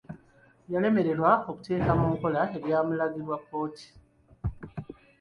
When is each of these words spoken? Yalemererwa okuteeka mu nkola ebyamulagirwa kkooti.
Yalemererwa 0.71 1.31
okuteeka 1.49 1.91
mu 1.99 2.07
nkola 2.13 2.41
ebyamulagirwa 2.57 3.35
kkooti. 3.41 3.87